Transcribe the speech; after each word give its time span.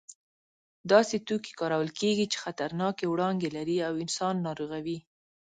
داسې 0.91 1.15
توکي 1.27 1.53
کارول 1.59 1.89
کېږي 1.99 2.25
چې 2.31 2.37
خطرناکې 2.43 3.05
وړانګې 3.07 3.49
لري 3.57 3.77
او 3.87 3.93
انسان 4.03 4.35
ناروغوي. 4.47 4.97